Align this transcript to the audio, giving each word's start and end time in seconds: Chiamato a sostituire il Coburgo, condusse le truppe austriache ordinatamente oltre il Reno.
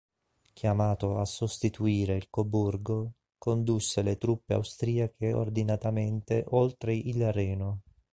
Chiamato 0.53 1.19
a 1.19 1.25
sostituire 1.25 2.15
il 2.15 2.25
Coburgo, 2.31 3.11
condusse 3.37 4.01
le 4.01 4.17
truppe 4.17 4.55
austriache 4.55 5.31
ordinatamente 5.31 6.43
oltre 6.47 6.95
il 6.95 7.31
Reno. 7.31 7.81